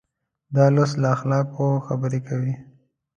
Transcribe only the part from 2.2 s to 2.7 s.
کوي.